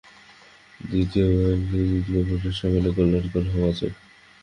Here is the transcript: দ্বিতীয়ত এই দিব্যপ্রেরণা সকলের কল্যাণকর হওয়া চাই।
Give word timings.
দ্বিতীয়ত 0.79 1.35
এই 1.75 1.87
দিব্যপ্রেরণা 2.05 2.51
সকলের 2.59 2.93
কল্যাণকর 2.97 3.43
হওয়া 3.53 3.71
চাই। 3.79 3.93